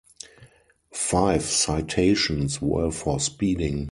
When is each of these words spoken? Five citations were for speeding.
Five 0.95 1.43
citations 1.43 2.59
were 2.59 2.89
for 2.89 3.19
speeding. 3.19 3.89